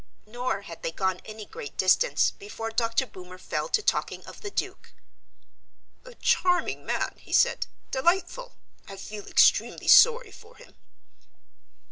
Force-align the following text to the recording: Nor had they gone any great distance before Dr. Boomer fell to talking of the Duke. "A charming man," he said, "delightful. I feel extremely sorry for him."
Nor 0.25 0.63
had 0.63 0.81
they 0.81 0.91
gone 0.91 1.21
any 1.25 1.45
great 1.45 1.77
distance 1.77 2.31
before 2.31 2.71
Dr. 2.71 3.05
Boomer 3.05 3.37
fell 3.37 3.69
to 3.69 3.83
talking 3.83 4.25
of 4.25 4.41
the 4.41 4.49
Duke. 4.49 4.93
"A 6.05 6.15
charming 6.15 6.83
man," 6.87 7.17
he 7.19 7.31
said, 7.31 7.67
"delightful. 7.91 8.55
I 8.87 8.97
feel 8.97 9.27
extremely 9.27 9.87
sorry 9.87 10.31
for 10.31 10.55
him." 10.55 10.73